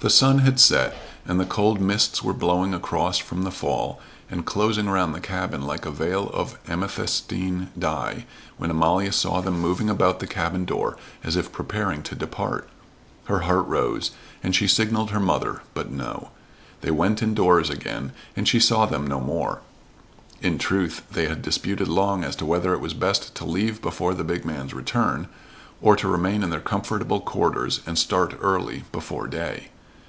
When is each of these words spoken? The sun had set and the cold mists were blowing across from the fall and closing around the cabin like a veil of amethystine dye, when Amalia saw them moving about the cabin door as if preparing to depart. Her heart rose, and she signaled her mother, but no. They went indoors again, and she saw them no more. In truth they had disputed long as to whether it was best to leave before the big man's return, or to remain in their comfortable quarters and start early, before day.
The 0.00 0.10
sun 0.10 0.38
had 0.40 0.58
set 0.58 0.96
and 1.26 1.38
the 1.38 1.46
cold 1.46 1.80
mists 1.80 2.24
were 2.24 2.32
blowing 2.32 2.74
across 2.74 3.18
from 3.18 3.44
the 3.44 3.52
fall 3.52 4.00
and 4.28 4.44
closing 4.44 4.88
around 4.88 5.12
the 5.12 5.20
cabin 5.20 5.62
like 5.64 5.86
a 5.86 5.92
veil 5.92 6.28
of 6.30 6.58
amethystine 6.66 7.68
dye, 7.78 8.26
when 8.56 8.68
Amalia 8.72 9.12
saw 9.12 9.40
them 9.40 9.60
moving 9.60 9.88
about 9.88 10.18
the 10.18 10.26
cabin 10.26 10.64
door 10.64 10.96
as 11.22 11.36
if 11.36 11.52
preparing 11.52 12.02
to 12.02 12.16
depart. 12.16 12.68
Her 13.26 13.42
heart 13.46 13.64
rose, 13.68 14.10
and 14.42 14.56
she 14.56 14.66
signaled 14.66 15.10
her 15.12 15.20
mother, 15.20 15.62
but 15.72 15.92
no. 15.92 16.32
They 16.80 16.90
went 16.90 17.22
indoors 17.22 17.70
again, 17.70 18.10
and 18.34 18.48
she 18.48 18.58
saw 18.58 18.86
them 18.86 19.06
no 19.06 19.20
more. 19.20 19.60
In 20.40 20.58
truth 20.58 21.02
they 21.12 21.28
had 21.28 21.42
disputed 21.42 21.86
long 21.86 22.24
as 22.24 22.34
to 22.42 22.44
whether 22.44 22.74
it 22.74 22.80
was 22.80 22.92
best 22.92 23.36
to 23.36 23.44
leave 23.44 23.80
before 23.80 24.14
the 24.14 24.24
big 24.24 24.44
man's 24.44 24.74
return, 24.74 25.28
or 25.80 25.94
to 25.94 26.08
remain 26.08 26.42
in 26.42 26.50
their 26.50 26.58
comfortable 26.58 27.20
quarters 27.20 27.82
and 27.86 27.96
start 27.96 28.36
early, 28.42 28.82
before 28.90 29.28
day. 29.28 29.68